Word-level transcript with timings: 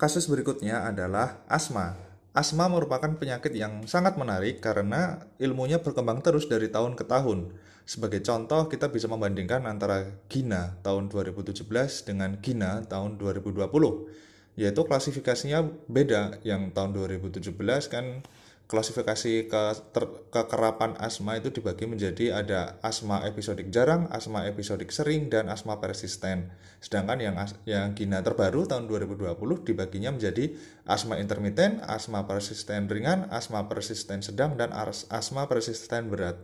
kasus 0.00 0.24
berikutnya 0.32 0.88
adalah 0.88 1.44
asma. 1.44 1.92
Asma 2.32 2.72
merupakan 2.72 3.12
penyakit 3.20 3.52
yang 3.52 3.84
sangat 3.84 4.16
menarik 4.16 4.64
karena 4.64 5.20
ilmunya 5.36 5.84
berkembang 5.84 6.24
terus 6.24 6.48
dari 6.48 6.72
tahun 6.72 6.96
ke 6.96 7.04
tahun. 7.04 7.52
Sebagai 7.84 8.24
contoh, 8.24 8.64
kita 8.70 8.88
bisa 8.88 9.12
membandingkan 9.12 9.68
antara 9.68 10.08
Gina 10.32 10.80
tahun 10.80 11.12
2017 11.12 11.68
dengan 12.08 12.40
Gina 12.40 12.80
tahun 12.88 13.20
2020. 13.20 14.56
Yaitu 14.56 14.80
klasifikasinya 14.88 15.68
beda. 15.90 16.40
Yang 16.48 16.72
tahun 16.72 16.90
2017 16.96 17.52
kan 17.92 18.24
klasifikasi 18.70 19.50
ke 19.50 19.62
ter, 19.90 20.04
kekerapan 20.30 20.94
asma 21.02 21.34
itu 21.34 21.50
dibagi 21.50 21.90
menjadi 21.90 22.38
ada 22.38 22.78
asma 22.86 23.26
episodik 23.26 23.66
jarang, 23.74 24.06
asma 24.14 24.46
episodik 24.46 24.94
sering, 24.94 25.26
dan 25.26 25.50
asma 25.50 25.82
persisten. 25.82 26.54
Sedangkan 26.78 27.18
yang 27.18 27.34
yang 27.66 27.98
Gina 27.98 28.22
terbaru 28.22 28.70
tahun 28.70 28.86
2020 28.86 29.34
dibaginya 29.66 30.14
menjadi 30.14 30.54
asma 30.86 31.18
intermiten, 31.18 31.82
asma 31.82 32.30
persisten 32.30 32.86
ringan, 32.86 33.26
asma 33.34 33.66
persisten 33.66 34.22
sedang, 34.22 34.54
dan 34.54 34.70
asma 35.10 35.50
persisten 35.50 36.06
berat. 36.06 36.38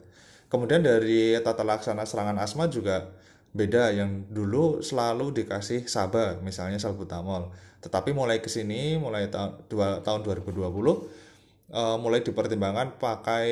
Kemudian 0.50 0.82
dari 0.82 1.38
tata 1.38 1.62
laksana 1.62 2.10
serangan 2.10 2.42
asma 2.42 2.66
juga 2.66 3.14
beda 3.54 3.94
yang 3.94 4.26
dulu 4.34 4.82
selalu 4.82 5.30
dikasih 5.30 5.86
saba 5.86 6.42
misalnya 6.42 6.82
salbutamol. 6.82 7.54
Tetapi 7.86 8.10
mulai 8.10 8.42
ke 8.42 8.50
sini 8.50 8.98
mulai 8.98 9.30
ta 9.30 9.54
dua, 9.70 10.02
tahun 10.02 10.26
2020 10.26 11.25
uh, 11.70 11.96
mulai 11.98 12.22
dipertimbangkan 12.22 12.98
pakai 12.98 13.48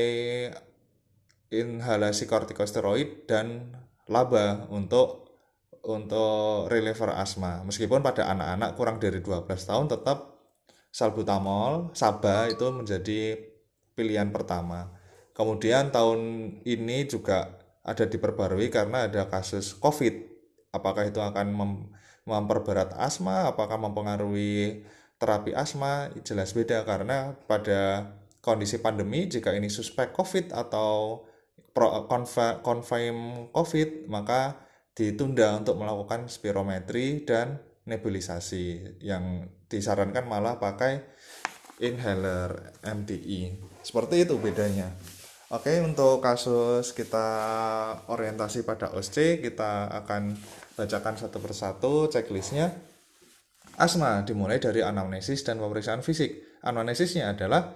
inhalasi 1.54 2.26
kortikosteroid 2.26 3.30
dan 3.30 3.74
laba 4.10 4.66
untuk 4.70 5.24
untuk 5.84 6.66
reliever 6.72 7.12
asma. 7.12 7.60
Meskipun 7.62 8.00
pada 8.00 8.32
anak-anak 8.32 8.70
kurang 8.74 8.96
dari 8.96 9.20
12 9.20 9.44
tahun 9.44 9.86
tetap 9.92 10.40
salbutamol, 10.88 11.92
saba 11.92 12.48
itu 12.48 12.64
menjadi 12.72 13.36
pilihan 13.92 14.32
pertama. 14.32 14.96
Kemudian 15.36 15.92
tahun 15.92 16.20
ini 16.64 17.04
juga 17.10 17.60
ada 17.84 18.08
diperbarui 18.08 18.72
karena 18.72 19.10
ada 19.10 19.28
kasus 19.28 19.76
COVID. 19.76 20.32
Apakah 20.72 21.06
itu 21.06 21.20
akan 21.20 21.46
mem 21.52 21.72
memperberat 22.24 22.96
asma, 22.96 23.52
apakah 23.52 23.76
mempengaruhi 23.76 24.80
terapi 25.18 25.54
asma 25.54 26.10
jelas 26.26 26.52
beda 26.52 26.82
karena 26.82 27.38
pada 27.46 28.12
kondisi 28.44 28.82
pandemi 28.82 29.24
jika 29.30 29.56
ini 29.56 29.72
suspek 29.72 30.12
COVID 30.12 30.52
atau 30.52 31.24
confirm 32.62 33.48
COVID 33.50 34.06
maka 34.06 34.60
ditunda 34.94 35.58
untuk 35.58 35.74
melakukan 35.80 36.30
spirometri 36.30 37.26
dan 37.26 37.58
nebulisasi. 37.88 39.00
Yang 39.02 39.50
disarankan 39.66 40.28
malah 40.30 40.62
pakai 40.62 41.02
inhaler 41.82 42.78
MDI 42.86 43.58
seperti 43.82 44.22
itu 44.22 44.38
bedanya. 44.38 44.94
Oke 45.50 45.82
untuk 45.82 46.22
kasus 46.24 46.94
kita 46.96 47.28
orientasi 48.08 48.64
pada 48.64 48.90
OSC 48.94 49.44
kita 49.44 49.90
akan 50.02 50.34
bacakan 50.74 51.14
satu 51.14 51.38
persatu 51.38 52.10
checklistnya 52.10 52.74
Asma 53.76 54.22
dimulai 54.22 54.62
dari 54.62 54.80
anamnesis 54.80 55.42
dan 55.42 55.58
pemeriksaan 55.58 56.00
fisik. 56.00 56.60
Anamnesisnya 56.62 57.34
adalah 57.34 57.74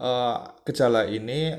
uh, 0.00 0.56
gejala 0.64 1.06
ini 1.06 1.54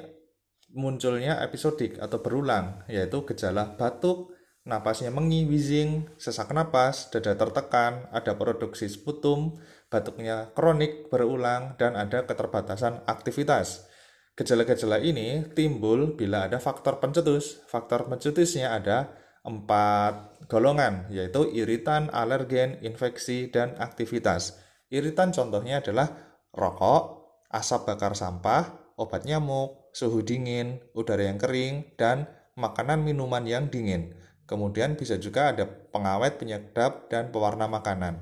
munculnya 0.75 1.39
episodik 1.39 1.95
atau 2.01 2.19
berulang, 2.19 2.83
yaitu 2.91 3.23
gejala 3.23 3.79
batuk, 3.79 4.35
napasnya 4.67 5.13
mengi, 5.13 5.47
wheezing, 5.47 6.09
sesak 6.19 6.51
napas, 6.51 7.07
dada 7.13 7.37
tertekan, 7.39 8.11
ada 8.11 8.35
produksi 8.35 8.91
sputum, 8.91 9.55
batuknya 9.87 10.51
kronik 10.51 11.07
berulang, 11.07 11.79
dan 11.79 11.95
ada 11.95 12.27
keterbatasan 12.27 13.07
aktivitas. 13.07 13.87
Gejala-gejala 14.35 14.99
ini 14.99 15.47
timbul 15.55 16.19
bila 16.19 16.51
ada 16.51 16.59
faktor 16.59 16.99
pencetus. 16.99 17.63
Faktor 17.71 18.11
pencetusnya 18.11 18.75
ada 18.75 19.15
empat 19.45 20.41
golongan, 20.49 21.05
yaitu 21.13 21.45
iritan, 21.53 22.09
alergen, 22.09 22.81
infeksi, 22.81 23.49
dan 23.53 23.77
aktivitas. 23.77 24.57
Iritan 24.89 25.31
contohnya 25.33 25.81
adalah 25.81 26.37
rokok, 26.53 27.29
asap 27.53 27.93
bakar 27.93 28.17
sampah, 28.17 28.93
obat 28.97 29.23
nyamuk, 29.23 29.93
suhu 29.93 30.25
dingin, 30.25 30.81
udara 30.97 31.29
yang 31.29 31.39
kering, 31.39 31.95
dan 31.95 32.27
makanan 32.57 33.05
minuman 33.05 33.45
yang 33.45 33.69
dingin. 33.69 34.17
Kemudian 34.45 34.93
bisa 34.93 35.17
juga 35.17 35.53
ada 35.53 35.65
pengawet, 35.65 36.37
penyedap, 36.37 37.09
dan 37.09 37.33
pewarna 37.33 37.65
makanan. 37.65 38.21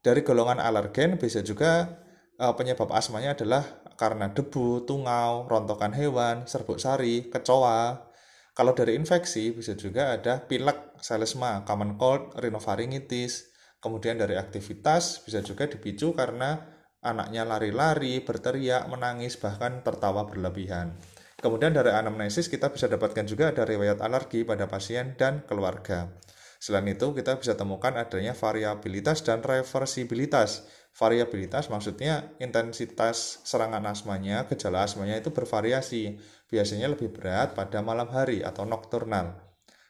Dari 0.00 0.24
golongan 0.24 0.58
alergen 0.58 1.20
bisa 1.20 1.44
juga 1.44 2.00
eh, 2.40 2.54
penyebab 2.56 2.90
asmanya 2.90 3.36
adalah 3.36 3.62
karena 4.00 4.32
debu, 4.32 4.88
tungau, 4.88 5.44
rontokan 5.44 5.92
hewan, 5.92 6.48
serbuk 6.48 6.80
sari, 6.80 7.28
kecoa, 7.28 8.09
kalau 8.50 8.74
dari 8.74 8.98
infeksi 8.98 9.54
bisa 9.54 9.78
juga 9.78 10.14
ada 10.18 10.42
pilek, 10.42 10.98
selesma, 11.00 11.62
common 11.62 11.94
cold, 11.96 12.34
rhinopharincitis. 12.36 13.50
Kemudian 13.80 14.20
dari 14.20 14.36
aktivitas 14.36 15.24
bisa 15.24 15.40
juga 15.40 15.64
dipicu 15.64 16.12
karena 16.12 16.60
anaknya 17.00 17.48
lari-lari, 17.48 18.20
berteriak, 18.20 18.84
menangis, 18.92 19.40
bahkan 19.40 19.80
tertawa 19.80 20.28
berlebihan. 20.28 20.92
Kemudian 21.40 21.72
dari 21.72 21.88
anamnesis 21.88 22.52
kita 22.52 22.68
bisa 22.68 22.84
dapatkan 22.92 23.24
juga 23.24 23.48
ada 23.48 23.64
riwayat 23.64 24.04
alergi 24.04 24.44
pada 24.44 24.68
pasien 24.68 25.16
dan 25.16 25.40
keluarga. 25.48 26.12
Selain 26.60 26.84
itu 26.92 27.16
kita 27.16 27.40
bisa 27.40 27.56
temukan 27.56 27.96
adanya 27.96 28.36
variabilitas 28.36 29.24
dan 29.24 29.40
reversibilitas. 29.40 30.68
Variabilitas 30.92 31.72
maksudnya 31.72 32.36
intensitas 32.36 33.40
serangan 33.48 33.80
asmanya, 33.88 34.44
gejala 34.44 34.84
asmanya 34.84 35.16
itu 35.16 35.32
bervariasi 35.32 36.20
biasanya 36.52 36.92
lebih 36.92 37.16
berat 37.16 37.56
pada 37.56 37.80
malam 37.80 38.12
hari 38.12 38.44
atau 38.44 38.68
nokturnal. 38.68 39.40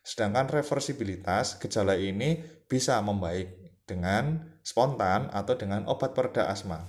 Sedangkan 0.07 0.47
reversibilitas 0.47 1.59
gejala 1.59 1.99
ini 1.99 2.39
bisa 2.71 3.03
membaik 3.03 3.83
dengan 3.83 4.55
spontan 4.63 5.27
atau 5.35 5.59
dengan 5.59 5.91
obat 5.91 6.15
pereda 6.15 6.47
asma. 6.47 6.87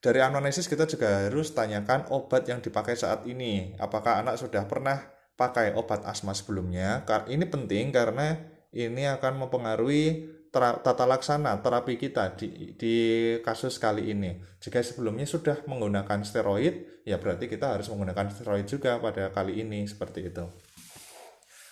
Dari 0.00 0.24
anamnesis 0.24 0.64
kita 0.64 0.88
juga 0.88 1.28
harus 1.28 1.52
tanyakan 1.52 2.08
obat 2.08 2.48
yang 2.48 2.64
dipakai 2.64 2.96
saat 2.96 3.28
ini. 3.28 3.76
Apakah 3.76 4.24
anak 4.24 4.40
sudah 4.40 4.64
pernah 4.64 4.96
pakai 5.36 5.76
obat 5.76 6.08
asma 6.08 6.32
sebelumnya? 6.32 7.04
Ini 7.04 7.44
penting 7.44 7.92
karena 7.92 8.40
ini 8.70 9.06
akan 9.06 9.46
mempengaruhi 9.46 10.38
tata 10.50 11.06
laksana 11.06 11.62
terapi 11.62 11.94
kita 11.94 12.34
di, 12.34 12.74
di 12.74 12.94
kasus 13.42 13.78
kali 13.78 14.10
ini. 14.10 14.42
Jika 14.58 14.82
sebelumnya 14.82 15.26
sudah 15.26 15.62
menggunakan 15.66 16.26
steroid, 16.26 17.06
ya 17.06 17.22
berarti 17.22 17.46
kita 17.46 17.78
harus 17.78 17.86
menggunakan 17.86 18.34
steroid 18.34 18.66
juga 18.66 18.98
pada 18.98 19.30
kali 19.30 19.62
ini 19.62 19.86
seperti 19.86 20.26
itu. 20.26 20.44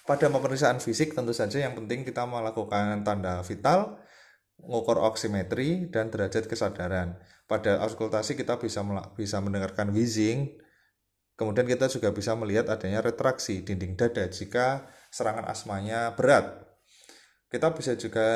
Pada 0.07 0.31
pemeriksaan 0.31 0.79
fisik 0.81 1.13
tentu 1.13 1.35
saja 1.35 1.61
yang 1.61 1.75
penting 1.75 2.07
kita 2.07 2.25
melakukan 2.25 3.03
tanda 3.03 3.43
vital, 3.43 3.99
mengukur 4.63 5.03
oximetri 5.03 5.91
dan 5.91 6.09
derajat 6.09 6.47
kesadaran. 6.47 7.19
Pada 7.51 7.83
auskultasi 7.83 8.39
kita 8.39 8.63
bisa 8.63 8.81
bisa 9.19 9.43
mendengarkan 9.43 9.91
wheezing, 9.91 10.55
kemudian 11.35 11.67
kita 11.67 11.91
juga 11.91 12.15
bisa 12.15 12.33
melihat 12.39 12.71
adanya 12.71 13.03
retraksi 13.05 13.67
dinding 13.67 13.99
dada 13.99 14.31
jika 14.31 14.87
serangan 15.11 15.49
asmanya 15.51 16.15
berat 16.15 16.68
kita 17.49 17.73
bisa 17.73 17.97
juga 17.97 18.29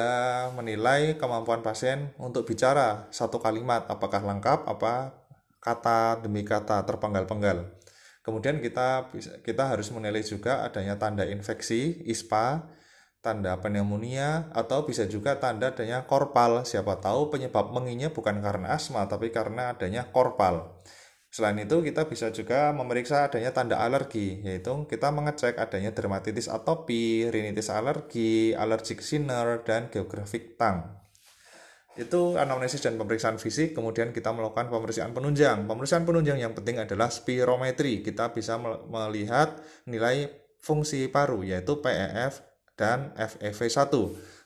menilai 0.56 1.20
kemampuan 1.20 1.60
pasien 1.60 2.16
untuk 2.16 2.48
bicara 2.48 3.12
satu 3.12 3.36
kalimat 3.36 3.84
apakah 3.92 4.24
lengkap 4.24 4.64
apa 4.64 5.12
kata 5.60 6.24
demi 6.24 6.42
kata 6.42 6.80
terpenggal-penggal. 6.88 7.70
Kemudian 8.24 8.58
kita 8.64 9.12
kita 9.44 9.68
harus 9.68 9.92
menilai 9.92 10.24
juga 10.24 10.64
adanya 10.64 10.96
tanda 10.96 11.28
infeksi 11.28 12.00
ISPA, 12.08 12.64
tanda 13.20 13.60
pneumonia 13.60 14.48
atau 14.56 14.88
bisa 14.88 15.04
juga 15.04 15.36
tanda 15.36 15.70
adanya 15.70 16.08
korpal. 16.08 16.64
Siapa 16.64 16.98
tahu 16.98 17.28
penyebab 17.28 17.68
menginya 17.70 18.08
bukan 18.10 18.40
karena 18.40 18.74
asma 18.74 19.04
tapi 19.06 19.28
karena 19.28 19.76
adanya 19.76 20.08
korpal. 20.08 20.82
Selain 21.32 21.56
itu, 21.56 21.80
kita 21.80 22.04
bisa 22.04 22.28
juga 22.28 22.76
memeriksa 22.76 23.24
adanya 23.24 23.56
tanda 23.56 23.80
alergi, 23.80 24.44
yaitu 24.44 24.84
kita 24.84 25.08
mengecek 25.08 25.56
adanya 25.56 25.88
dermatitis 25.88 26.44
atopi, 26.44 27.24
rinitis 27.32 27.72
alergi, 27.72 28.52
allergic 28.52 29.00
sinner, 29.00 29.64
dan 29.64 29.88
geographic 29.88 30.60
tongue. 30.60 30.84
Itu 31.96 32.36
anamnesis 32.36 32.84
dan 32.84 33.00
pemeriksaan 33.00 33.40
fisik, 33.40 33.72
kemudian 33.72 34.12
kita 34.12 34.28
melakukan 34.28 34.68
pemeriksaan 34.68 35.16
penunjang. 35.16 35.64
Pemeriksaan 35.64 36.04
penunjang 36.04 36.36
yang 36.36 36.52
penting 36.52 36.84
adalah 36.84 37.08
spirometri. 37.08 38.04
Kita 38.04 38.28
bisa 38.36 38.60
melihat 38.92 39.56
nilai 39.88 40.28
fungsi 40.60 41.08
paru, 41.08 41.48
yaitu 41.48 41.80
PEF 41.80 42.44
dan 42.76 43.16
FEV1. 43.16 43.92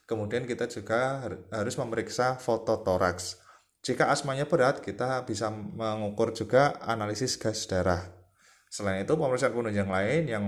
Kemudian 0.07 0.47
kita 0.47 0.71
juga 0.71 1.19
harus 1.51 1.75
memeriksa 1.75 2.39
fototoraks. 2.39 3.46
Jika 3.87 4.11
asmanya 4.11 4.43
berat, 4.43 4.83
kita 4.83 5.23
bisa 5.23 5.47
mengukur 5.47 6.35
juga 6.35 6.75
analisis 6.83 7.39
gas 7.39 7.63
darah. 7.71 8.03
Selain 8.67 9.07
itu, 9.07 9.15
pemeriksaan 9.15 9.55
penunjang 9.55 9.87
lain 9.87 10.27
yang 10.27 10.43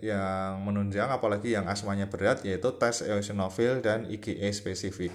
yang 0.00 0.56
menunjang 0.64 1.12
apalagi 1.12 1.52
yang 1.52 1.68
asmanya 1.68 2.08
berat 2.08 2.40
yaitu 2.48 2.72
tes 2.80 3.04
eosinofil 3.04 3.84
dan 3.84 4.08
IgE 4.08 4.48
spesifik. 4.56 5.12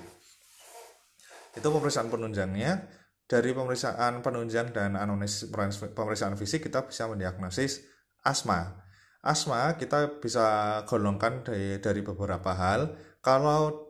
Itu 1.57 1.73
pemeriksaan 1.73 2.13
penunjangnya. 2.13 3.01
Dari 3.25 3.57
pemeriksaan 3.57 4.21
penunjang 4.21 4.69
dan 4.69 4.93
anamnesis 4.93 5.49
pemeriksaan 5.97 6.37
fisik 6.37 6.69
kita 6.69 6.85
bisa 6.85 7.09
mendiagnosis 7.09 7.81
asma. 8.21 8.85
Asma 9.25 9.73
kita 9.81 10.21
bisa 10.21 10.77
golongkan 10.85 11.41
dari, 11.41 11.81
dari 11.81 12.05
beberapa 12.05 12.53
hal. 12.53 12.93
Kalau 13.25 13.82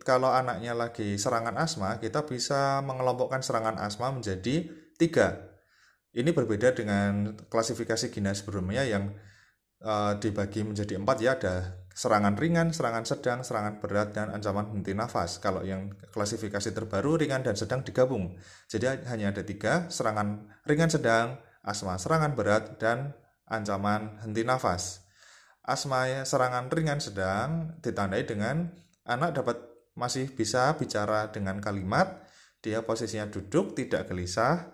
kalau 0.00 0.32
anaknya 0.32 0.72
lagi 0.72 1.20
serangan 1.20 1.52
asma, 1.60 2.00
kita 2.00 2.24
bisa 2.24 2.80
mengelompokkan 2.80 3.44
serangan 3.44 3.76
asma 3.76 4.08
menjadi 4.08 4.64
tiga. 4.96 5.52
Ini 6.16 6.32
berbeda 6.32 6.72
dengan 6.72 7.36
klasifikasi 7.52 8.08
gina 8.08 8.32
sebelumnya 8.32 8.88
yang 8.88 9.12
uh, 9.84 10.16
dibagi 10.16 10.64
menjadi 10.64 10.96
empat 10.96 11.16
ya 11.20 11.36
ada 11.36 11.84
serangan 11.98 12.38
ringan, 12.38 12.70
serangan 12.70 13.04
sedang, 13.04 13.42
serangan 13.42 13.82
berat, 13.82 14.14
dan 14.14 14.30
ancaman 14.30 14.70
henti 14.70 14.94
nafas. 14.94 15.42
Kalau 15.42 15.66
yang 15.66 15.92
klasifikasi 16.14 16.70
terbaru 16.70 17.18
ringan 17.18 17.42
dan 17.42 17.58
sedang 17.58 17.82
digabung. 17.82 18.38
Jadi 18.70 19.04
hanya 19.10 19.34
ada 19.34 19.42
tiga, 19.42 19.90
serangan 19.90 20.46
ringan 20.62 20.88
sedang, 20.94 21.42
asma 21.60 21.98
serangan 21.98 22.38
berat, 22.38 22.78
dan 22.78 23.18
ancaman 23.50 24.22
henti 24.22 24.46
nafas. 24.46 25.04
Asma 25.66 26.24
serangan 26.24 26.70
ringan 26.70 27.02
sedang 27.02 27.76
ditandai 27.82 28.24
dengan 28.24 28.72
anak 29.08 29.40
dapat 29.40 29.56
masih 29.98 30.30
bisa 30.30 30.76
bicara 30.78 31.32
dengan 31.34 31.58
kalimat, 31.58 32.22
dia 32.62 32.86
posisinya 32.86 33.26
duduk, 33.32 33.74
tidak 33.74 34.06
gelisah, 34.06 34.70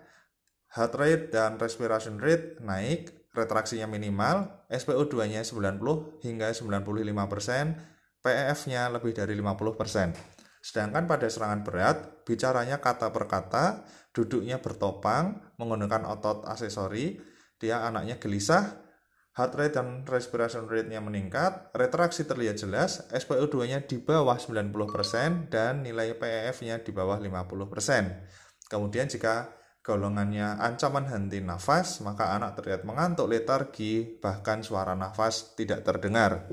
heart 0.75 0.95
rate 0.99 1.25
dan 1.33 1.57
respiration 1.57 2.21
rate 2.21 2.61
naik, 2.61 3.31
retraksinya 3.33 3.89
minimal, 3.89 4.67
SPO2-nya 4.69 5.47
90 5.47 6.27
hingga 6.27 6.53
95%, 6.53 8.21
PEF-nya 8.21 8.93
lebih 8.93 9.13
dari 9.17 9.39
50%. 9.39 10.17
Sedangkan 10.65 11.05
pada 11.05 11.29
serangan 11.29 11.61
berat, 11.61 12.25
bicaranya 12.25 12.81
kata 12.81 13.13
per 13.13 13.29
kata, 13.29 13.85
duduknya 14.17 14.65
bertopang, 14.65 15.57
menggunakan 15.61 16.09
otot 16.09 16.49
aksesori, 16.49 17.21
dia 17.61 17.85
anaknya 17.85 18.17
gelisah, 18.17 18.84
heart 19.35 19.53
rate 19.59 19.75
dan 19.75 20.07
respiration 20.07 20.71
rate-nya 20.71 21.03
meningkat, 21.03 21.75
retraksi 21.75 22.23
terlihat 22.23 22.55
jelas, 22.55 23.03
SPO2-nya 23.11 23.83
di 23.83 23.99
bawah 23.99 24.39
90%, 24.39 25.51
dan 25.51 25.83
nilai 25.83 26.15
PEF-nya 26.15 26.87
di 26.87 26.95
bawah 26.95 27.19
50%. 27.19 28.71
Kemudian 28.71 29.11
jika 29.11 29.51
golongannya 29.83 30.63
ancaman 30.63 31.11
henti 31.11 31.43
nafas, 31.43 31.99
maka 32.07 32.33
anak 32.39 32.63
terlihat 32.63 32.87
mengantuk, 32.87 33.27
letargi, 33.27 34.23
bahkan 34.23 34.63
suara 34.63 34.95
nafas 34.95 35.59
tidak 35.59 35.83
terdengar. 35.83 36.47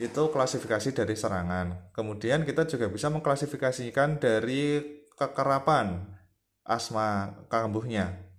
Itu 0.00 0.32
klasifikasi 0.32 0.94
dari 0.94 1.12
serangan. 1.12 1.92
Kemudian 1.92 2.46
kita 2.46 2.64
juga 2.70 2.88
bisa 2.88 3.12
mengklasifikasikan 3.12 4.22
dari 4.22 4.80
kekerapan 5.18 6.16
asma 6.64 7.34
kambuhnya, 7.52 8.29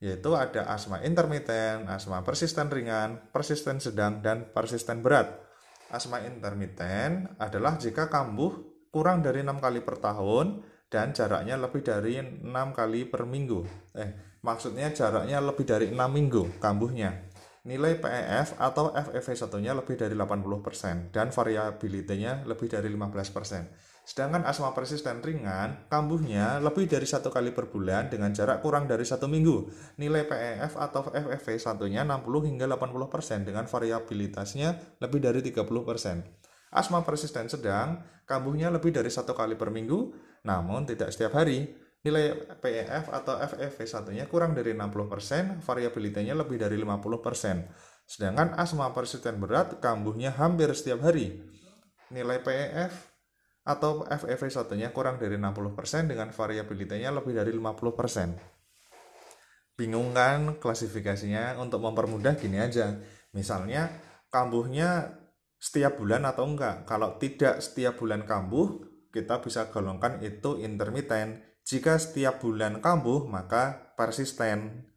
yaitu 0.00 0.32
ada 0.32 0.64
asma 0.72 1.04
intermiten, 1.04 1.84
asma 1.84 2.24
persisten 2.24 2.72
ringan, 2.72 3.20
persisten 3.30 3.84
sedang, 3.84 4.24
dan 4.24 4.48
persisten 4.48 5.04
berat. 5.04 5.28
Asma 5.92 6.24
intermiten 6.24 7.28
adalah 7.36 7.76
jika 7.76 8.08
kambuh 8.08 8.56
kurang 8.88 9.20
dari 9.20 9.44
enam 9.44 9.60
kali 9.60 9.84
per 9.84 10.00
tahun 10.00 10.64
dan 10.88 11.12
jaraknya 11.12 11.60
lebih 11.60 11.84
dari 11.84 12.16
enam 12.18 12.72
kali 12.72 13.06
per 13.06 13.28
minggu. 13.28 13.60
Eh, 13.94 14.40
maksudnya 14.40 14.88
jaraknya 14.90 15.38
lebih 15.38 15.68
dari 15.68 15.92
enam 15.92 16.10
minggu 16.10 16.58
kambuhnya. 16.58 17.30
Nilai 17.60 18.00
PEF 18.00 18.56
atau 18.56 18.88
FEV1-nya 18.96 19.76
lebih 19.76 20.00
dari 20.00 20.16
80% 20.16 21.12
dan 21.12 21.28
variabilitasnya 21.28 22.48
lebih 22.48 22.72
dari 22.72 22.88
15%. 22.88 23.89
Sedangkan 24.10 24.42
asma 24.42 24.74
persisten 24.74 25.22
ringan, 25.22 25.86
kambuhnya 25.86 26.58
lebih 26.58 26.90
dari 26.90 27.06
satu 27.06 27.30
kali 27.30 27.54
per 27.54 27.70
bulan 27.70 28.10
dengan 28.10 28.34
jarak 28.34 28.58
kurang 28.58 28.90
dari 28.90 29.06
satu 29.06 29.30
minggu. 29.30 29.70
Nilai 30.02 30.26
PEF 30.26 30.74
atau 30.74 31.14
FEV1-nya 31.14 32.02
60 32.02 32.50
hingga 32.50 32.66
80% 32.66 33.46
dengan 33.46 33.70
variabilitasnya 33.70 34.98
lebih 34.98 35.22
dari 35.22 35.46
30%. 35.46 36.26
Asma 36.74 37.06
persisten 37.06 37.46
sedang, 37.46 38.02
kambuhnya 38.26 38.74
lebih 38.74 38.90
dari 38.90 39.14
satu 39.14 39.30
kali 39.30 39.54
per 39.54 39.70
minggu, 39.70 40.10
namun 40.42 40.90
tidak 40.90 41.14
setiap 41.14 41.38
hari. 41.38 41.70
Nilai 42.02 42.34
PEF 42.58 43.14
atau 43.14 43.38
FEV1-nya 43.38 44.26
kurang 44.26 44.58
dari 44.58 44.74
60%, 44.74 45.62
variabilitasnya 45.62 46.34
lebih 46.34 46.58
dari 46.58 46.74
50%. 46.82 48.10
Sedangkan 48.10 48.58
asma 48.58 48.90
persisten 48.90 49.38
berat 49.38 49.78
kambuhnya 49.78 50.34
hampir 50.34 50.66
setiap 50.74 51.06
hari. 51.06 51.46
Nilai 52.10 52.42
PEF 52.42 53.09
atau 53.70 54.02
FEV1-nya 54.02 54.90
kurang 54.90 55.22
dari 55.22 55.38
60% 55.38 56.10
dengan 56.10 56.34
variabilitasnya 56.34 57.14
lebih 57.14 57.38
dari 57.38 57.54
50%. 57.54 59.78
Bingung 59.78 60.10
kan 60.10 60.58
klasifikasinya? 60.58 61.54
Untuk 61.62 61.86
mempermudah 61.86 62.34
gini 62.34 62.58
aja. 62.58 62.98
Misalnya 63.30 63.94
kambuhnya 64.28 65.22
setiap 65.56 66.02
bulan 66.02 66.26
atau 66.26 66.50
enggak. 66.50 66.82
Kalau 66.84 67.14
tidak 67.22 67.62
setiap 67.62 67.96
bulan 67.96 68.26
kambuh, 68.26 68.82
kita 69.14 69.38
bisa 69.38 69.70
golongkan 69.70 70.18
itu 70.20 70.58
intermiten. 70.58 71.46
Jika 71.62 72.02
setiap 72.02 72.42
bulan 72.42 72.82
kambuh, 72.82 73.30
maka 73.30 73.94
persisten. 73.94 74.90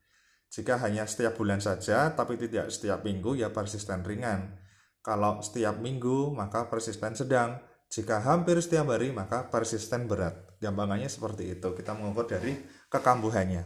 Jika 0.50 0.81
hanya 0.81 1.06
setiap 1.06 1.38
bulan 1.38 1.62
saja, 1.62 2.10
tapi 2.14 2.38
tidak 2.40 2.74
setiap 2.74 3.06
minggu, 3.06 3.38
ya 3.38 3.54
persisten 3.54 4.02
ringan. 4.02 4.58
Kalau 5.04 5.44
setiap 5.44 5.84
minggu, 5.84 6.31
maka 6.31 6.72
persisten 6.72 7.14
sedang. 7.14 7.60
Jika 7.94 8.25
hampir 8.25 8.57
setiap 8.57 8.90
hari, 8.90 9.13
maka 9.13 9.54
persisten 9.54 10.10
berat. 10.10 10.57
Gampangannya 10.57 11.06
seperti 11.06 11.54
itu. 11.54 11.78
Kita 11.78 11.94
mengukur 11.94 12.25
dari 12.25 12.57
kekambuhannya. 12.90 13.62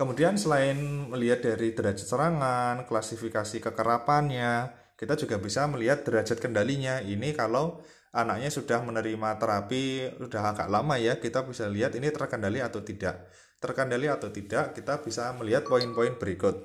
Kemudian 0.00 0.40
selain 0.40 1.12
melihat 1.12 1.44
dari 1.44 1.76
derajat 1.76 2.08
serangan, 2.08 2.88
klasifikasi 2.88 3.60
kekerapannya, 3.60 4.72
kita 4.96 5.12
juga 5.20 5.36
bisa 5.36 5.68
melihat 5.68 6.08
derajat 6.08 6.40
kendalinya. 6.40 7.04
Ini 7.04 7.36
kalau 7.36 7.84
anaknya 8.16 8.48
sudah 8.48 8.80
menerima 8.80 9.36
terapi 9.36 10.16
sudah 10.16 10.56
agak 10.56 10.72
lama 10.72 10.96
ya 10.96 11.20
kita 11.20 11.44
bisa 11.44 11.68
lihat 11.68 11.92
ini 12.00 12.08
terkendali 12.08 12.64
atau 12.64 12.80
tidak 12.80 13.28
terkendali 13.60 14.08
atau 14.08 14.32
tidak 14.32 14.72
kita 14.72 15.04
bisa 15.04 15.36
melihat 15.36 15.68
poin-poin 15.68 16.16
berikut 16.16 16.64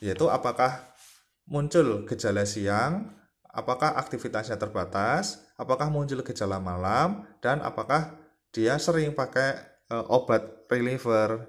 yaitu 0.00 0.32
apakah 0.32 0.96
muncul 1.44 2.08
gejala 2.08 2.48
siang 2.48 3.12
apakah 3.52 3.92
aktivitasnya 4.00 4.56
terbatas 4.56 5.45
apakah 5.56 5.88
muncul 5.88 6.20
gejala 6.22 6.60
malam 6.60 7.24
dan 7.40 7.60
apakah 7.64 8.16
dia 8.52 8.76
sering 8.80 9.12
pakai 9.12 9.56
e, 9.88 9.96
obat 10.08 10.68
reliever 10.68 11.48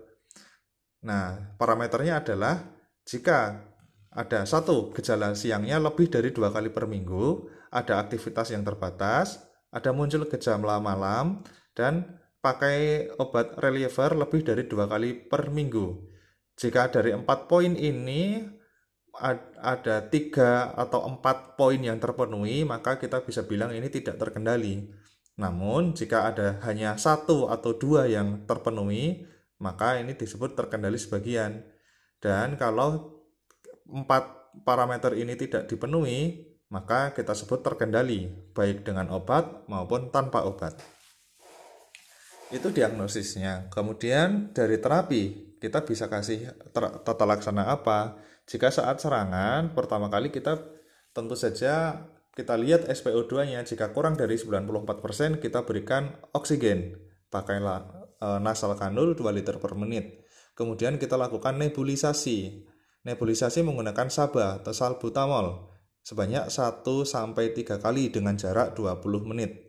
nah 1.04 1.56
parameternya 1.56 2.24
adalah 2.24 2.64
jika 3.08 3.64
ada 4.12 4.44
satu 4.50 4.92
gejala 4.96 5.38
siangnya 5.38 5.78
lebih 5.78 6.10
dari 6.10 6.34
dua 6.34 6.50
kali 6.50 6.74
per 6.74 6.90
minggu 6.90 7.58
ada 7.72 8.00
aktivitas 8.04 8.52
yang 8.56 8.64
terbatas, 8.64 9.44
ada 9.72 9.92
muncul 9.92 10.28
gejala 10.28 10.80
malam, 10.80 11.44
dan 11.76 12.20
pakai 12.40 13.12
obat 13.20 13.60
reliever 13.60 14.16
lebih 14.16 14.46
dari 14.48 14.64
dua 14.66 14.88
kali 14.88 15.14
per 15.28 15.52
minggu. 15.52 16.16
Jika 16.58 16.90
dari 16.90 17.14
empat 17.14 17.46
poin 17.46 17.76
ini 17.78 18.42
ada 19.58 20.06
tiga 20.08 20.74
atau 20.78 21.10
empat 21.10 21.58
poin 21.58 21.82
yang 21.82 21.98
terpenuhi, 21.98 22.62
maka 22.64 23.02
kita 23.02 23.26
bisa 23.26 23.46
bilang 23.46 23.74
ini 23.74 23.90
tidak 23.90 24.22
terkendali. 24.22 24.86
Namun, 25.38 25.94
jika 25.94 26.30
ada 26.30 26.62
hanya 26.66 26.98
satu 26.98 27.50
atau 27.50 27.78
dua 27.78 28.10
yang 28.10 28.46
terpenuhi, 28.46 29.26
maka 29.62 29.98
ini 29.98 30.14
disebut 30.14 30.54
terkendali 30.54 30.98
sebagian. 30.98 31.66
Dan 32.18 32.58
kalau 32.58 33.22
empat 33.90 34.54
parameter 34.66 35.14
ini 35.18 35.38
tidak 35.38 35.70
dipenuhi, 35.70 36.46
maka 36.74 37.14
kita 37.14 37.38
sebut 37.38 37.64
terkendali 37.64 38.28
baik 38.52 38.84
dengan 38.84 39.14
obat 39.14 39.66
maupun 39.70 40.10
tanpa 40.10 40.44
obat. 40.44 40.78
Itu 42.50 42.72
diagnosisnya. 42.72 43.68
Kemudian 43.72 44.56
dari 44.56 44.80
terapi 44.80 45.56
kita 45.60 45.84
bisa 45.84 46.08
kasih 46.08 46.48
tata 47.04 47.26
laksana 47.28 47.72
apa? 47.72 48.20
Jika 48.48 48.72
saat 48.72 49.04
serangan 49.04 49.76
pertama 49.76 50.08
kali 50.08 50.32
kita 50.32 50.56
tentu 51.12 51.36
saja 51.36 52.08
kita 52.32 52.56
lihat 52.56 52.88
SPO2-nya 52.88 53.66
jika 53.68 53.92
kurang 53.92 54.16
dari 54.16 54.40
94% 54.40 55.44
kita 55.44 55.68
berikan 55.68 56.16
oksigen. 56.32 56.96
Pakailah 57.28 58.08
e, 58.22 58.28
nasal 58.40 58.78
kanul 58.80 59.18
2 59.18 59.26
liter 59.36 59.60
per 59.60 59.76
menit. 59.76 60.24
Kemudian 60.56 60.96
kita 60.96 61.20
lakukan 61.20 61.60
nebulisasi. 61.60 62.64
Nebulisasi 63.04 63.66
menggunakan 63.66 64.08
SABA 64.08 64.64
atau 64.64 64.72
salbutamol 64.72 65.74
sebanyak 66.06 66.48
1 66.48 66.88
sampai 67.04 67.52
3 67.52 67.84
kali 67.84 68.14
dengan 68.14 68.40
jarak 68.40 68.78
20 68.78 69.28
menit. 69.28 69.68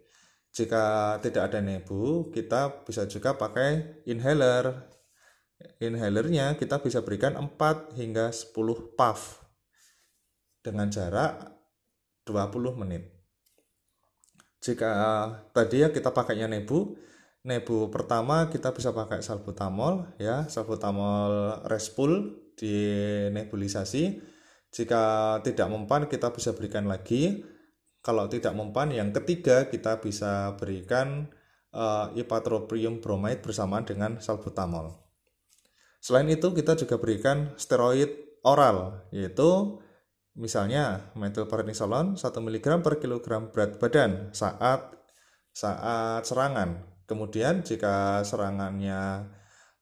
Jika 0.55 1.17
tidak 1.19 1.51
ada 1.51 1.61
nebu, 1.65 2.31
kita 2.31 2.85
bisa 2.87 3.11
juga 3.11 3.35
pakai 3.35 4.03
inhaler. 4.07 4.87
Inhalernya 5.83 6.55
kita 6.55 6.79
bisa 6.79 7.03
berikan 7.03 7.35
4 7.35 7.99
hingga 7.99 8.31
10 8.31 8.55
puff 8.95 9.43
dengan 10.63 10.87
jarak 10.87 11.51
20 12.23 12.79
menit. 12.79 13.11
Jika 14.63 14.91
tadi 15.51 15.83
ya 15.83 15.91
kita 15.91 16.15
pakainya 16.15 16.47
nebu, 16.47 16.95
nebu 17.47 17.91
pertama 17.91 18.47
kita 18.51 18.71
bisa 18.71 18.95
pakai 18.95 19.19
salbutamol 19.19 20.15
ya. 20.23 20.47
Salbutamol 20.47 21.67
respul 21.67 22.39
di 22.55 22.79
nebulisasi. 23.35 24.19
Jika 24.71 25.39
tidak 25.43 25.69
mempan 25.71 26.07
kita 26.07 26.31
bisa 26.31 26.55
berikan 26.55 26.87
lagi. 26.87 27.43
Kalau 27.99 28.31
tidak 28.31 28.55
mempan 28.55 28.95
yang 28.95 29.11
ketiga 29.11 29.67
kita 29.67 29.99
bisa 29.99 30.55
berikan 30.55 31.27
uh, 31.75 32.15
ipatropium 32.15 33.03
bromide 33.03 33.43
bersamaan 33.43 33.83
dengan 33.83 34.23
salbutamol 34.23 35.08
selain 35.99 36.29
itu 36.31 36.55
kita 36.55 36.79
juga 36.79 36.97
berikan 36.99 37.55
steroid 37.59 38.41
oral 38.47 39.07
yaitu 39.11 39.83
misalnya 40.39 41.11
metilprednisolon 41.19 42.15
1 42.15 42.23
mg 42.23 42.67
per 42.81 43.03
kilogram 43.03 43.51
berat 43.51 43.83
badan 43.83 44.31
saat 44.31 44.95
saat 45.51 46.23
serangan. 46.23 46.87
Kemudian 47.09 47.67
jika 47.67 48.23
serangannya 48.23 49.27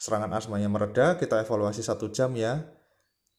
serangan 0.00 0.32
asmanya 0.32 0.72
mereda, 0.72 1.20
kita 1.20 1.44
evaluasi 1.44 1.84
satu 1.84 2.08
jam 2.08 2.32
ya. 2.32 2.64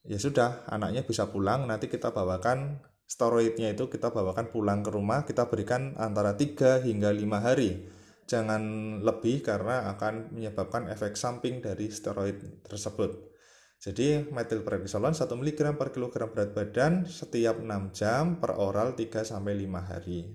Ya 0.05 0.19
sudah, 0.21 0.67
anaknya 0.69 1.01
bisa 1.01 1.27
pulang. 1.33 1.65
Nanti 1.65 1.89
kita 1.89 2.13
bawakan 2.13 2.83
steroidnya 3.09 3.73
itu 3.73 3.89
kita 3.89 4.13
bawakan 4.13 4.53
pulang 4.53 4.85
ke 4.85 4.93
rumah. 4.93 5.25
Kita 5.25 5.49
berikan 5.49 5.97
antara 5.97 6.37
3 6.37 6.85
hingga 6.85 7.09
5 7.09 7.41
hari. 7.41 7.89
Jangan 8.27 8.61
lebih 9.07 9.39
karena 9.39 9.87
akan 9.95 10.35
menyebabkan 10.35 10.91
efek 10.91 11.15
samping 11.15 11.63
dari 11.63 11.87
steroid 11.87 12.67
tersebut. 12.67 13.31
Jadi 13.77 14.27
metilprednisolon 14.27 15.15
1 15.15 15.31
mg 15.31 15.59
per 15.77 15.93
kilogram 15.93 16.33
berat 16.33 16.51
badan 16.51 17.07
setiap 17.07 17.61
6 17.61 17.95
jam 17.95 18.41
per 18.41 18.57
oral 18.57 18.97
3 18.97 19.23
sampai 19.23 19.53
5 19.63 19.89
hari. 19.93 20.33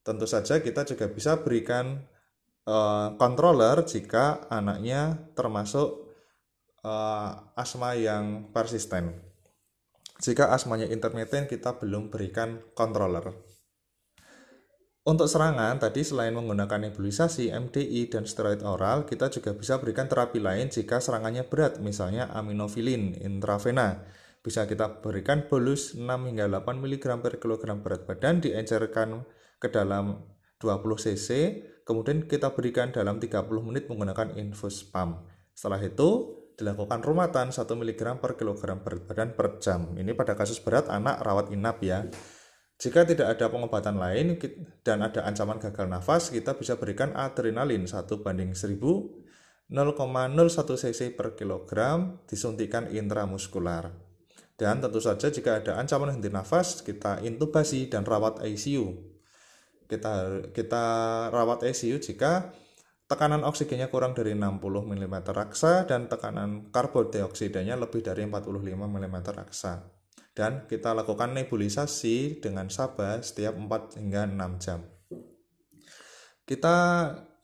Tentu 0.00 0.26
saja 0.26 0.58
kita 0.58 0.82
juga 0.88 1.06
bisa 1.12 1.44
berikan 1.46 2.00
uh, 2.66 3.14
controller 3.20 3.86
jika 3.86 4.48
anaknya 4.50 5.30
termasuk 5.36 6.10
uh, 6.82 7.54
asma 7.54 7.94
yang 7.94 8.50
persisten. 8.50 9.20
Jika 10.16 10.48
asmanya 10.48 10.88
intermittent 10.88 11.46
kita 11.46 11.76
belum 11.76 12.08
berikan 12.08 12.64
controller. 12.72 13.55
Untuk 15.06 15.30
serangan, 15.30 15.78
tadi 15.78 16.02
selain 16.02 16.34
menggunakan 16.34 16.90
nebulisasi, 16.90 17.54
MDI, 17.54 18.10
dan 18.10 18.26
steroid 18.26 18.66
oral, 18.66 19.06
kita 19.06 19.30
juga 19.30 19.54
bisa 19.54 19.78
berikan 19.78 20.10
terapi 20.10 20.42
lain 20.42 20.66
jika 20.66 20.98
serangannya 20.98 21.46
berat, 21.46 21.78
misalnya 21.78 22.26
aminofilin 22.34 23.14
intravena. 23.22 24.02
Bisa 24.42 24.66
kita 24.66 24.98
berikan 24.98 25.46
bolus 25.46 25.94
6 25.94 26.02
hingga 26.02 26.50
8 26.50 26.82
mg 26.82 27.22
per 27.22 27.38
kilogram 27.38 27.86
berat 27.86 28.02
badan 28.02 28.42
diencerkan 28.42 29.22
ke 29.62 29.70
dalam 29.70 30.26
20 30.58 30.82
cc, 30.98 31.28
kemudian 31.86 32.26
kita 32.26 32.50
berikan 32.58 32.90
dalam 32.90 33.22
30 33.22 33.46
menit 33.62 33.86
menggunakan 33.86 34.34
infus 34.34 34.82
pump. 34.90 35.22
Setelah 35.54 35.86
itu 35.86 36.34
dilakukan 36.58 37.06
rumatan 37.06 37.54
1 37.54 37.62
mg 37.62 38.02
per 38.18 38.34
kilogram 38.34 38.82
berat 38.82 39.06
badan 39.06 39.38
per 39.38 39.62
jam. 39.62 39.94
Ini 39.94 40.18
pada 40.18 40.34
kasus 40.34 40.58
berat 40.58 40.90
anak 40.90 41.22
rawat 41.22 41.54
inap 41.54 41.78
ya. 41.86 42.10
Jika 42.76 43.08
tidak 43.08 43.36
ada 43.36 43.48
pengobatan 43.48 43.96
lain 43.96 44.36
dan 44.84 45.00
ada 45.00 45.24
ancaman 45.24 45.56
gagal 45.56 45.88
nafas, 45.88 46.28
kita 46.28 46.54
bisa 46.60 46.76
berikan 46.76 47.16
adrenalin 47.16 47.88
1 47.88 48.04
banding 48.20 48.52
1000 48.52 49.26
0,01 49.66 50.78
cc 50.78 51.18
per 51.18 51.34
kilogram 51.34 52.22
disuntikan 52.30 52.86
intramuskular. 52.86 53.90
Dan 54.54 54.78
tentu 54.78 55.02
saja 55.02 55.26
jika 55.26 55.58
ada 55.58 55.82
ancaman 55.82 56.14
henti 56.14 56.30
nafas, 56.30 56.86
kita 56.86 57.18
intubasi 57.26 57.90
dan 57.90 58.06
rawat 58.06 58.46
ICU 58.46 59.16
kita 59.86 60.42
kita 60.50 60.84
rawat 61.30 61.62
ICU 61.62 62.02
jika 62.02 62.50
tekanan 63.06 63.46
oksigennya 63.46 63.86
kurang 63.86 64.18
dari 64.18 64.34
60 64.34 64.58
mm 64.58 65.16
raksa 65.30 65.86
dan 65.86 66.10
tekanan 66.10 66.74
karbon 66.74 67.06
dioksidanya 67.10 67.78
lebih 67.78 68.02
dari 68.02 68.26
45 68.26 68.50
mm 68.74 69.16
raksa. 69.30 69.86
Dan 70.36 70.68
kita 70.68 70.92
lakukan 70.92 71.32
nebulisasi 71.32 72.44
dengan 72.44 72.68
sabar 72.68 73.24
setiap 73.24 73.56
4 73.56 73.96
hingga 73.96 74.28
6 74.28 74.60
jam. 74.60 74.84
Kita 76.44 76.76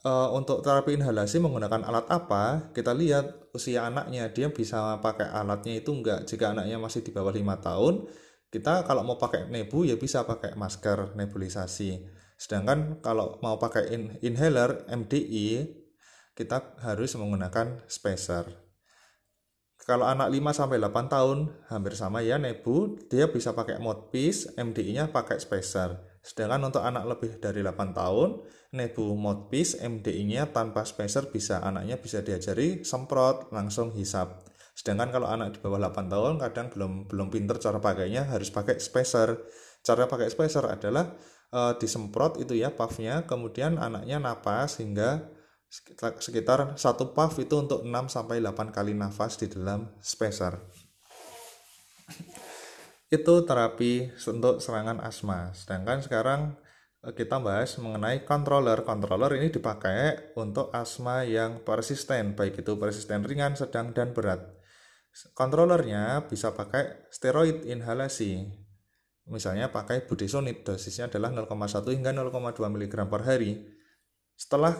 e, 0.04 0.12
untuk 0.36 0.60
terapi 0.60 1.00
inhalasi 1.00 1.40
menggunakan 1.40 1.88
alat 1.88 2.06
apa? 2.12 2.68
Kita 2.76 2.92
lihat 2.92 3.48
usia 3.56 3.88
anaknya, 3.88 4.28
dia 4.28 4.52
bisa 4.52 5.00
pakai 5.00 5.32
alatnya 5.32 5.80
itu 5.80 5.88
enggak. 5.88 6.28
Jika 6.28 6.52
anaknya 6.52 6.76
masih 6.76 7.00
di 7.00 7.16
bawah 7.16 7.32
5 7.32 7.40
tahun, 7.64 7.94
kita 8.52 8.84
kalau 8.84 9.08
mau 9.08 9.16
pakai 9.16 9.48
nebu 9.48 9.88
ya 9.88 9.96
bisa 9.96 10.28
pakai 10.28 10.52
masker 10.52 11.16
nebulisasi 11.16 12.20
Sedangkan 12.42 12.98
kalau 12.98 13.38
mau 13.38 13.54
pakai 13.54 13.94
in 13.94 14.18
inhaler 14.18 14.82
MDI, 14.90 15.62
kita 16.34 16.74
harus 16.82 17.14
menggunakan 17.14 17.86
spacer. 17.86 18.61
Kalau 19.82 20.06
anak 20.06 20.30
5 20.30 20.54
sampai 20.54 20.78
8 20.78 21.10
tahun 21.10 21.38
hampir 21.66 21.98
sama 21.98 22.22
ya 22.22 22.38
nebu, 22.38 23.02
dia 23.10 23.26
bisa 23.26 23.50
pakai 23.50 23.82
mouthpiece, 23.82 24.54
MDI-nya 24.54 25.10
pakai 25.10 25.42
spacer. 25.42 25.98
Sedangkan 26.22 26.62
untuk 26.70 26.86
anak 26.86 27.02
lebih 27.02 27.42
dari 27.42 27.66
8 27.66 27.90
tahun, 27.90 28.46
nebu 28.70 29.18
mouthpiece, 29.18 29.82
MDI-nya 29.82 30.54
tanpa 30.54 30.86
spacer 30.86 31.34
bisa 31.34 31.58
anaknya 31.66 31.98
bisa 31.98 32.22
diajari 32.22 32.86
semprot 32.86 33.50
langsung 33.50 33.90
hisap. 33.90 34.46
Sedangkan 34.78 35.10
kalau 35.10 35.26
anak 35.26 35.58
di 35.58 35.58
bawah 35.58 35.82
8 35.90 36.06
tahun 36.06 36.34
kadang 36.38 36.66
belum 36.70 36.92
belum 37.10 37.28
pinter 37.34 37.58
cara 37.58 37.82
pakainya 37.82 38.30
harus 38.30 38.54
pakai 38.54 38.78
spacer. 38.78 39.34
Cara 39.82 40.06
pakai 40.06 40.30
spacer 40.30 40.62
adalah 40.62 41.10
uh, 41.50 41.74
disemprot 41.76 42.38
itu 42.38 42.54
ya 42.54 42.70
puffnya 42.70 43.26
kemudian 43.26 43.76
anaknya 43.82 44.22
napas 44.22 44.78
hingga 44.80 45.26
sekitar 46.20 46.76
satu 46.76 47.16
puff 47.16 47.40
itu 47.40 47.56
untuk 47.56 47.80
6 47.80 47.88
sampai 48.12 48.44
8 48.44 48.76
kali 48.76 48.92
nafas 48.92 49.40
di 49.40 49.48
dalam 49.48 49.88
spacer. 50.04 50.60
itu 53.12 53.34
terapi 53.44 54.12
untuk 54.28 54.60
serangan 54.60 55.00
asma. 55.00 55.52
Sedangkan 55.56 56.00
sekarang 56.04 56.40
eh, 57.04 57.12
kita 57.16 57.40
bahas 57.40 57.76
mengenai 57.80 58.24
controller. 58.28 58.84
Controller 58.84 59.32
ini 59.40 59.48
dipakai 59.48 60.36
untuk 60.36 60.68
asma 60.76 61.24
yang 61.24 61.64
persisten, 61.64 62.36
baik 62.36 62.60
itu 62.60 62.76
persisten 62.76 63.24
ringan, 63.24 63.56
sedang, 63.56 63.96
dan 63.96 64.12
berat. 64.12 64.44
Controllernya 65.36 66.24
bisa 66.24 66.56
pakai 66.56 67.08
steroid 67.12 67.68
inhalasi 67.68 68.62
Misalnya 69.30 69.70
pakai 69.70 70.02
budesonide, 70.02 70.66
dosisnya 70.66 71.06
adalah 71.06 71.30
0,1 71.30 71.94
hingga 71.94 72.10
0,2 72.10 72.58
mg 72.58 72.94
per 73.06 73.22
hari. 73.22 73.62
Setelah 74.34 74.74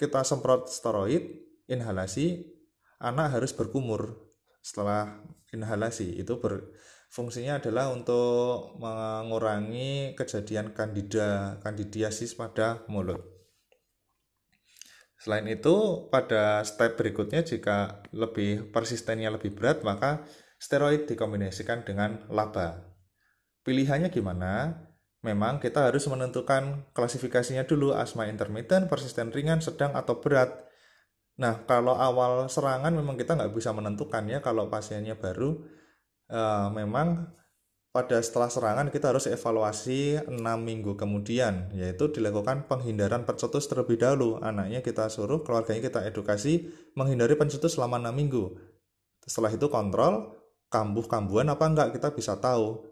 kita 0.00 0.24
semprot 0.24 0.72
steroid, 0.72 1.44
inhalasi, 1.68 2.48
anak 2.96 3.36
harus 3.36 3.52
berkumur 3.52 4.32
setelah 4.64 5.20
inhalasi. 5.52 6.16
Itu 6.16 6.40
berfungsinya 6.40 7.60
adalah 7.60 7.92
untuk 7.92 8.80
mengurangi 8.80 10.16
kejadian 10.16 10.72
kandida, 10.72 11.60
kandidiasis 11.60 12.32
pada 12.32 12.80
mulut. 12.88 13.20
Selain 15.20 15.44
itu, 15.52 16.08
pada 16.08 16.64
step 16.64 16.96
berikutnya 16.96 17.44
jika 17.44 18.00
lebih 18.16 18.72
persistennya 18.72 19.28
lebih 19.28 19.52
berat, 19.52 19.84
maka 19.84 20.24
steroid 20.56 21.04
dikombinasikan 21.04 21.84
dengan 21.84 22.24
laba. 22.32 22.88
Pilihannya 23.68 24.08
gimana? 24.08 24.80
Memang 25.20 25.60
kita 25.60 25.92
harus 25.92 26.08
menentukan 26.08 26.88
klasifikasinya 26.96 27.68
dulu 27.68 27.92
asma 27.92 28.24
intermittent, 28.24 28.88
persisten 28.88 29.28
ringan, 29.28 29.60
sedang 29.60 29.92
atau 29.92 30.16
berat. 30.16 30.64
Nah 31.36 31.60
kalau 31.68 31.92
awal 31.92 32.48
serangan 32.48 32.92
memang 32.96 33.20
kita 33.20 33.36
nggak 33.36 33.52
bisa 33.52 33.76
menentukan 33.76 34.24
ya 34.28 34.40
kalau 34.40 34.72
pasiennya 34.72 35.20
baru. 35.20 35.60
Uh, 36.30 36.70
memang 36.72 37.36
pada 37.90 38.22
setelah 38.22 38.46
serangan 38.46 38.86
kita 38.86 39.10
harus 39.10 39.26
evaluasi 39.26 40.22
6 40.30 40.38
minggu 40.38 40.94
kemudian 40.94 41.74
yaitu 41.74 42.06
dilakukan 42.06 42.70
penghindaran 42.70 43.28
pencetus 43.28 43.68
terlebih 43.68 44.00
dahulu. 44.00 44.40
Anaknya 44.40 44.80
kita 44.80 45.12
suruh 45.12 45.44
keluarganya 45.44 45.84
kita 45.84 46.00
edukasi 46.08 46.70
menghindari 46.96 47.36
pencetus 47.36 47.76
selama 47.76 48.00
6 48.00 48.14
minggu. 48.16 48.56
Setelah 49.26 49.52
itu 49.52 49.68
kontrol 49.68 50.32
kambuh-kambuhan 50.72 51.50
apa 51.50 51.64
enggak 51.66 51.88
kita 51.92 52.14
bisa 52.14 52.38
tahu 52.38 52.88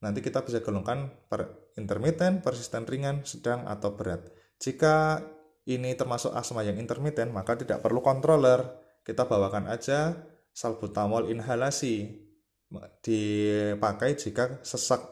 Nanti 0.00 0.24
kita 0.24 0.40
bisa 0.44 0.64
golongkan 0.64 1.12
per 1.28 1.72
intermittent, 1.76 2.40
persisten 2.40 2.88
ringan, 2.88 3.24
sedang, 3.28 3.68
atau 3.68 3.92
berat. 3.96 4.32
Jika 4.56 5.20
ini 5.68 5.92
termasuk 5.92 6.32
asma 6.32 6.64
yang 6.64 6.80
intermittent, 6.80 7.30
maka 7.30 7.60
tidak 7.60 7.84
perlu 7.84 8.00
controller. 8.00 8.80
Kita 9.04 9.28
bawakan 9.28 9.68
aja 9.68 10.16
salbutamol 10.56 11.28
inhalasi 11.28 12.16
dipakai 13.04 14.16
jika 14.16 14.62
sesak 14.64 15.04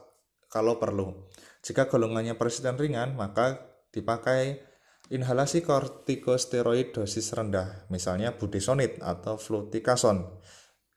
kalau 0.48 0.80
perlu. 0.80 1.28
Jika 1.60 1.90
golongannya 1.90 2.38
persisten 2.40 2.80
ringan, 2.80 3.12
maka 3.12 3.60
dipakai 3.92 4.64
inhalasi 5.12 5.64
kortikosteroid 5.64 6.92
dosis 6.96 7.32
rendah, 7.32 7.88
misalnya 7.92 8.36
budesonide 8.36 9.00
atau 9.00 9.36
fluticasone. 9.36 10.40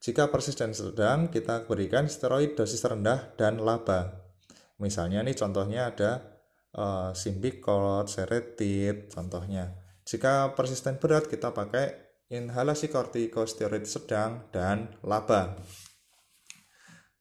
Jika 0.02 0.34
persisten 0.34 0.74
sedang, 0.74 1.30
kita 1.30 1.70
berikan 1.70 2.10
steroid 2.10 2.58
dosis 2.58 2.82
rendah 2.82 3.38
dan 3.38 3.62
laba. 3.62 4.34
Misalnya 4.82 5.22
nih 5.22 5.38
contohnya 5.38 5.94
ada 5.94 6.42
uh, 6.74 7.14
Symbicort, 7.14 8.10
Seretid 8.10 9.14
contohnya. 9.14 9.78
Jika 10.02 10.58
persisten 10.58 10.98
berat 10.98 11.30
kita 11.30 11.54
pakai 11.54 12.18
inhalasi 12.34 12.90
kortikosteroid 12.90 13.86
sedang 13.86 14.50
dan 14.50 14.90
laba. 15.06 15.60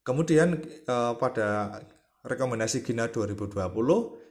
Kemudian 0.00 0.56
eh, 0.64 1.12
pada 1.20 1.82
rekomendasi 2.24 2.80
GINA 2.86 3.12
2020 3.12 3.60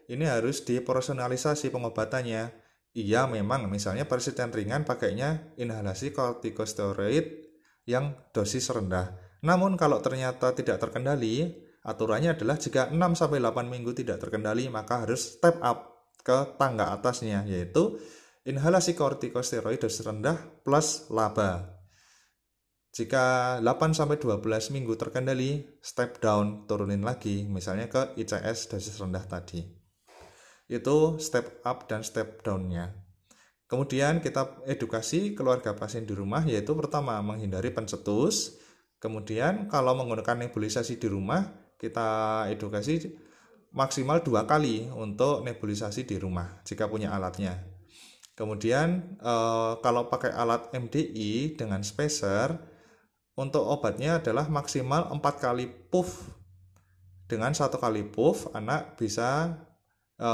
ini 0.10 0.25
harus 0.25 0.65
dipersonalisasi 0.65 1.70
pengobatannya. 1.70 2.50
Iya 2.98 3.29
memang 3.29 3.70
misalnya 3.70 4.10
persisten 4.10 4.50
ringan 4.50 4.82
pakainya 4.82 5.53
inhalasi 5.62 6.10
kortikosteroid 6.10 7.49
yang 7.89 8.13
dosis 8.29 8.69
rendah. 8.69 9.17
Namun 9.41 9.74
kalau 9.74 9.98
ternyata 9.98 10.53
tidak 10.53 10.77
terkendali, 10.77 11.50
aturannya 11.81 12.38
adalah 12.38 12.62
jika 12.62 12.93
6 12.93 13.17
sampai 13.17 13.41
8 13.41 13.65
minggu 13.65 13.98
tidak 13.98 14.22
terkendali 14.22 14.69
maka 14.69 15.10
harus 15.10 15.41
step 15.41 15.58
up 15.65 16.05
ke 16.22 16.53
tangga 16.62 16.93
atasnya 16.93 17.41
yaitu 17.50 17.98
inhalasi 18.46 18.93
kortikosteroid 18.93 19.81
dosis 19.81 20.05
rendah 20.05 20.38
plus 20.62 21.10
laba. 21.10 21.81
Jika 22.89 23.58
8-12 23.62 24.74
minggu 24.74 24.98
terkendali, 24.98 25.62
step 25.77 26.17
down, 26.17 26.65
turunin 26.65 27.05
lagi, 27.05 27.46
misalnya 27.46 27.86
ke 27.86 28.17
ICS 28.17 28.75
dosis 28.75 28.98
rendah 28.98 29.24
tadi. 29.29 29.62
Itu 30.65 31.22
step 31.22 31.62
up 31.62 31.86
dan 31.86 32.01
step 32.01 32.41
down-nya. 32.41 33.09
Kemudian 33.69 34.17
kita 34.17 34.65
edukasi 34.65 35.38
keluarga 35.38 35.77
pasien 35.77 36.01
di 36.09 36.17
rumah, 36.17 36.41
yaitu 36.41 36.73
pertama 36.73 37.21
menghindari 37.21 37.69
pencetus. 37.69 38.57
Kemudian 38.97 39.69
kalau 39.69 39.93
menggunakan 39.93 40.49
nebulisasi 40.49 40.97
di 40.97 41.05
rumah, 41.05 41.45
kita 41.77 42.43
edukasi 42.49 43.13
maksimal 43.69 44.25
dua 44.25 44.49
kali 44.49 44.89
untuk 44.89 45.45
nebulisasi 45.45 46.09
di 46.09 46.17
rumah 46.17 46.65
jika 46.65 46.89
punya 46.89 47.13
alatnya. 47.13 47.61
Kemudian 48.33 49.21
eh, 49.21 49.73
kalau 49.85 50.09
pakai 50.09 50.33
alat 50.33 50.73
MDI 50.73 51.53
dengan 51.53 51.85
spacer, 51.85 52.57
untuk 53.39 53.63
obatnya 53.63 54.19
adalah 54.19 54.51
maksimal 54.51 55.07
4 55.15 55.23
kali 55.39 55.71
puff. 55.88 56.27
Dengan 57.29 57.55
satu 57.55 57.79
kali 57.79 58.03
puff, 58.03 58.51
anak 58.51 58.99
bisa 58.99 59.55
e, 60.19 60.31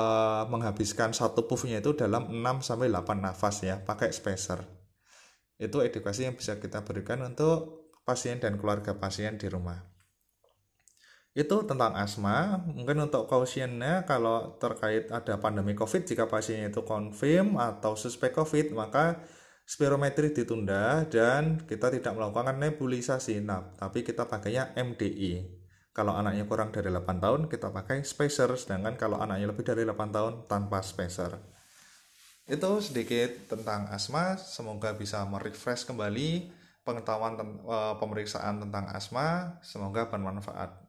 menghabiskan 0.49 1.13
satu 1.13 1.45
puffnya 1.45 1.77
itu 1.79 1.93
dalam 1.93 2.33
6 2.33 2.65
sampai 2.65 2.89
8 2.89 3.21
nafas 3.21 3.61
ya, 3.61 3.77
pakai 3.77 4.09
spacer. 4.09 4.65
Itu 5.61 5.85
edukasi 5.85 6.25
yang 6.25 6.35
bisa 6.35 6.57
kita 6.57 6.81
berikan 6.81 7.21
untuk 7.21 7.93
pasien 8.03 8.41
dan 8.41 8.57
keluarga 8.57 8.97
pasien 8.97 9.37
di 9.37 9.45
rumah. 9.45 9.85
Itu 11.35 11.67
tentang 11.67 11.93
asma. 11.99 12.63
Mungkin 12.63 13.11
untuk 13.11 13.27
cautionnya 13.27 14.07
kalau 14.07 14.57
terkait 14.57 15.11
ada 15.11 15.35
pandemi 15.37 15.75
COVID, 15.77 16.07
jika 16.07 16.25
pasiennya 16.25 16.71
itu 16.71 16.81
confirm 16.87 17.59
atau 17.59 17.93
suspek 17.99 18.31
COVID, 18.35 18.71
maka 18.75 19.23
spirometri 19.65 20.29
ditunda 20.29 21.09
dan 21.09 21.57
kita 21.65 21.89
tidak 21.89 22.13
melakukan 22.13 22.53
nebulisasi 22.53 23.41
nah, 23.41 23.73
tapi 23.73 24.05
kita 24.05 24.29
pakainya 24.29 24.77
MDI 24.77 25.64
kalau 25.95 26.11
anaknya 26.11 26.43
kurang 26.43 26.75
dari 26.75 26.91
8 26.91 27.23
tahun 27.23 27.41
kita 27.47 27.71
pakai 27.71 28.03
spacer 28.03 28.51
sedangkan 28.59 28.99
kalau 28.99 29.23
anaknya 29.23 29.47
lebih 29.47 29.63
dari 29.63 29.87
8 29.87 29.95
tahun 30.11 30.33
tanpa 30.51 30.83
spacer. 30.83 31.39
Itu 32.45 32.83
sedikit 32.83 33.47
tentang 33.47 33.87
asma 33.89 34.35
semoga 34.35 34.91
bisa 34.91 35.23
merefresh 35.23 35.87
kembali 35.87 36.51
pengetahuan 36.85 37.39
uh, 37.65 37.97
pemeriksaan 37.97 38.61
tentang 38.61 38.91
asma 38.93 39.57
semoga 39.65 40.05
bermanfaat 40.05 40.84